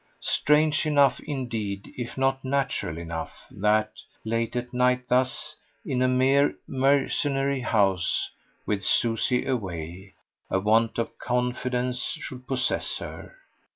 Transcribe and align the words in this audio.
Strange 0.23 0.87
enough 0.87 1.19
indeed 1.25 1.93
if 1.95 2.17
not 2.17 2.43
natural 2.43 2.97
enough 2.97 3.45
that, 3.51 3.91
late 4.25 4.55
at 4.55 4.73
night 4.73 5.07
thus, 5.09 5.55
in 5.85 6.01
a 6.01 6.07
mere 6.07 6.55
mercenary 6.67 7.61
house, 7.61 8.31
with 8.65 8.83
Susie 8.83 9.45
away, 9.45 10.15
a 10.49 10.59
want 10.59 10.97
of 10.97 11.15
confidence 11.19 12.01
should 12.19 12.47
possess 12.47 12.97
her. 12.97 13.35